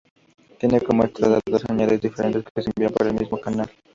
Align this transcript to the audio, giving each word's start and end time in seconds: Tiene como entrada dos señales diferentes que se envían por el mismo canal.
Tiene 0.57 0.81
como 0.81 1.03
entrada 1.03 1.39
dos 1.47 1.61
señales 1.61 2.01
diferentes 2.01 2.43
que 2.43 2.63
se 2.63 2.71
envían 2.75 2.91
por 2.91 3.05
el 3.05 3.13
mismo 3.13 3.39
canal. 3.39 3.69